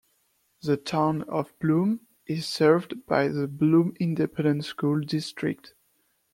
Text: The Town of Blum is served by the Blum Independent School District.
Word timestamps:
The 0.63 0.77
Town 0.77 1.21
of 1.29 1.53
Blum 1.59 2.07
is 2.25 2.47
served 2.47 3.05
by 3.05 3.27
the 3.27 3.47
Blum 3.47 3.93
Independent 3.99 4.65
School 4.65 5.01
District. 5.01 5.75